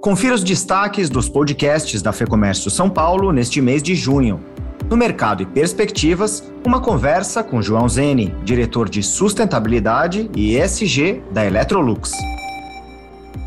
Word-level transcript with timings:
Confira 0.00 0.34
os 0.34 0.42
destaques 0.42 1.10
dos 1.10 1.28
podcasts 1.28 2.00
da 2.00 2.10
Fecomércio 2.10 2.70
São 2.70 2.88
Paulo 2.88 3.32
neste 3.32 3.60
mês 3.60 3.82
de 3.82 3.94
junho. 3.94 4.40
No 4.88 4.96
Mercado 4.96 5.42
e 5.42 5.46
Perspectivas, 5.46 6.50
uma 6.66 6.80
conversa 6.80 7.44
com 7.44 7.60
João 7.60 7.86
Zene, 7.86 8.34
diretor 8.42 8.88
de 8.88 9.02
Sustentabilidade 9.02 10.30
e 10.34 10.56
ESG 10.56 11.22
da 11.30 11.44
Electrolux. 11.44 12.12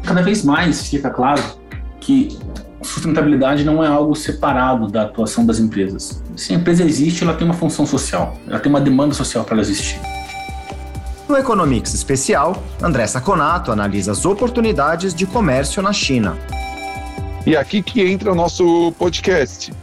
Cada 0.05 0.21
vez 0.21 0.43
mais 0.43 0.87
fica 0.87 1.09
claro 1.09 1.41
que 1.99 2.37
sustentabilidade 2.83 3.63
não 3.63 3.83
é 3.83 3.87
algo 3.87 4.13
separado 4.13 4.87
da 4.87 5.05
atuação 5.05 5.47
das 5.47 5.57
empresas. 5.57 6.21
Se 6.35 6.53
a 6.53 6.57
empresa 6.57 6.83
existe, 6.83 7.23
ela 7.23 7.33
tem 7.33 7.47
uma 7.47 7.55
função 7.55 7.87
social, 7.87 8.37
ela 8.47 8.59
tem 8.59 8.69
uma 8.69 8.81
demanda 8.81 9.15
social 9.15 9.43
para 9.43 9.55
ela 9.55 9.61
existir. 9.61 9.99
No 11.33 11.39
Economics 11.39 11.95
Especial, 11.95 12.63
André 12.79 13.07
Saconato 13.07 13.71
analisa 13.71 14.11
as 14.11 14.23
oportunidades 14.23 15.15
de 15.15 15.25
comércio 15.25 15.81
na 15.81 15.91
China. 15.91 16.37
E 17.43 17.57
aqui 17.57 17.81
que 17.81 18.03
entra 18.07 18.31
o 18.31 18.35
nosso 18.35 18.93
podcast, 18.99 19.73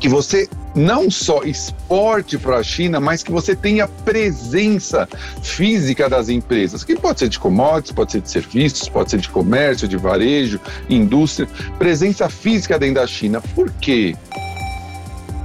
que 0.00 0.08
você 0.08 0.48
não 0.74 1.08
só 1.08 1.44
exporte 1.44 2.36
para 2.36 2.56
a 2.56 2.64
China, 2.64 2.98
mas 2.98 3.22
que 3.22 3.30
você 3.30 3.54
tenha 3.54 3.86
presença 3.86 5.08
física 5.40 6.08
das 6.08 6.28
empresas, 6.28 6.82
que 6.82 6.96
pode 6.96 7.20
ser 7.20 7.28
de 7.28 7.38
commodities, 7.38 7.92
pode 7.92 8.10
ser 8.10 8.20
de 8.20 8.28
serviços, 8.28 8.88
pode 8.88 9.12
ser 9.12 9.20
de 9.20 9.28
comércio, 9.28 9.86
de 9.86 9.96
varejo, 9.96 10.58
indústria, 10.90 11.48
presença 11.78 12.28
física 12.28 12.76
dentro 12.76 12.96
da 12.96 13.06
China. 13.06 13.40
Por 13.54 13.70
quê? 13.70 14.16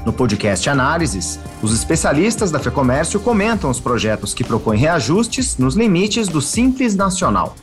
No 0.06 0.12
podcast 0.12 0.70
Análises, 0.70 1.40
os 1.62 1.74
especialistas 1.74 2.52
da 2.52 2.60
FEComércio 2.60 3.22
comentam 3.22 3.70
os 3.70 3.80
projetos 3.80 4.34
que 4.34 4.44
propõem 4.44 4.78
reajustes 4.78 5.58
nos 5.58 5.76
limites 5.76 6.28
do 6.28 6.42
Simples 6.42 6.94
Nacional. 6.94 7.56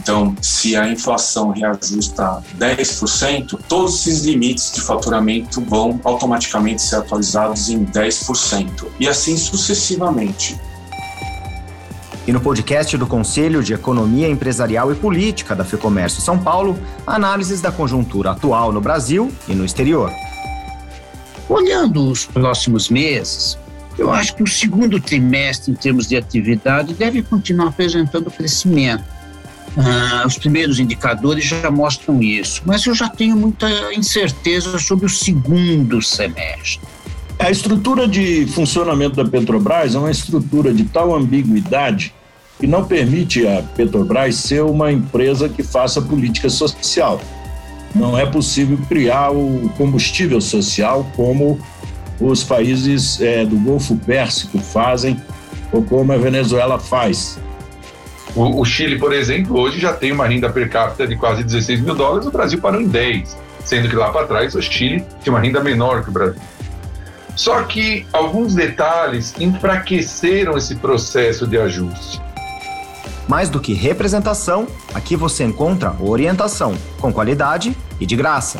Então, 0.00 0.34
se 0.40 0.76
a 0.76 0.88
inflação 0.88 1.50
reajusta 1.50 2.42
10%, 2.56 3.58
todos 3.68 4.06
esses 4.06 4.24
limites 4.24 4.72
de 4.72 4.80
faturamento 4.80 5.60
vão 5.60 6.00
automaticamente 6.04 6.80
ser 6.80 6.96
atualizados 6.96 7.68
em 7.68 7.84
10%, 7.84 8.86
e 8.98 9.08
assim 9.08 9.36
sucessivamente. 9.36 10.58
E 12.26 12.32
no 12.32 12.40
podcast 12.40 12.96
do 12.96 13.06
Conselho 13.06 13.62
de 13.62 13.74
Economia 13.74 14.28
Empresarial 14.28 14.92
e 14.92 14.94
Política 14.94 15.56
da 15.56 15.64
FEComércio 15.64 16.22
São 16.22 16.38
Paulo, 16.38 16.78
análises 17.04 17.60
da 17.60 17.72
conjuntura 17.72 18.30
atual 18.30 18.72
no 18.72 18.80
Brasil 18.80 19.32
e 19.48 19.54
no 19.54 19.64
exterior. 19.64 20.12
Olhando 21.50 22.08
os 22.08 22.26
próximos 22.26 22.88
meses, 22.88 23.58
eu 23.98 24.12
acho 24.12 24.36
que 24.36 24.42
o 24.44 24.46
segundo 24.46 25.00
trimestre, 25.00 25.72
em 25.72 25.74
termos 25.74 26.06
de 26.06 26.16
atividade, 26.16 26.94
deve 26.94 27.22
continuar 27.22 27.66
apresentando 27.66 28.30
crescimento. 28.30 29.02
Ah, 29.76 30.22
os 30.24 30.38
primeiros 30.38 30.78
indicadores 30.78 31.44
já 31.44 31.68
mostram 31.68 32.22
isso, 32.22 32.62
mas 32.64 32.86
eu 32.86 32.94
já 32.94 33.08
tenho 33.08 33.36
muita 33.36 33.68
incerteza 33.92 34.78
sobre 34.78 35.06
o 35.06 35.08
segundo 35.08 36.00
semestre. 36.00 36.80
A 37.36 37.50
estrutura 37.50 38.06
de 38.06 38.46
funcionamento 38.46 39.16
da 39.16 39.28
Petrobras 39.28 39.96
é 39.96 39.98
uma 39.98 40.10
estrutura 40.10 40.72
de 40.72 40.84
tal 40.84 41.12
ambiguidade 41.12 42.14
que 42.60 42.66
não 42.66 42.84
permite 42.84 43.44
a 43.44 43.60
Petrobras 43.74 44.36
ser 44.36 44.62
uma 44.62 44.92
empresa 44.92 45.48
que 45.48 45.64
faça 45.64 46.00
política 46.00 46.48
social. 46.48 47.20
Não 47.94 48.16
é 48.16 48.24
possível 48.24 48.78
criar 48.88 49.30
o 49.30 49.70
combustível 49.76 50.40
social 50.40 51.10
como 51.16 51.60
os 52.20 52.44
países 52.44 53.20
é, 53.20 53.44
do 53.44 53.56
Golfo 53.56 53.96
Pérsico 53.96 54.58
fazem 54.58 55.20
ou 55.72 55.82
como 55.82 56.12
a 56.12 56.16
Venezuela 56.16 56.78
faz. 56.78 57.38
O, 58.34 58.60
o, 58.60 58.64
Chile, 58.64 58.98
por 58.98 59.12
exemplo, 59.12 59.58
hoje 59.58 59.80
já 59.80 59.92
tem 59.92 60.12
uma 60.12 60.26
renda 60.26 60.48
per 60.50 60.68
capita 60.70 61.06
de 61.06 61.16
quase 61.16 61.42
16 61.42 61.80
mil 61.80 61.94
dólares, 61.94 62.26
o 62.26 62.30
Brasil 62.30 62.60
parou 62.60 62.80
em 62.80 62.86
10, 62.86 63.36
sendo 63.64 63.88
que 63.88 63.96
lá 63.96 64.10
para 64.10 64.26
trás 64.26 64.54
o 64.54 64.62
Chile 64.62 65.04
tinha 65.22 65.32
uma 65.32 65.40
renda 65.40 65.62
menor 65.62 66.04
que 66.04 66.10
o 66.10 66.12
Brasil. 66.12 66.40
Só 67.34 67.62
que 67.62 68.06
alguns 68.12 68.54
detalhes 68.54 69.34
enfraqueceram 69.38 70.56
esse 70.56 70.76
processo 70.76 71.46
de 71.46 71.58
ajuste. 71.58 72.20
Mais 73.30 73.48
do 73.48 73.60
que 73.60 73.72
representação, 73.72 74.66
aqui 74.92 75.14
você 75.14 75.44
encontra 75.44 75.94
orientação, 76.00 76.74
com 77.00 77.12
qualidade 77.12 77.76
e 78.00 78.04
de 78.04 78.16
graça. 78.16 78.58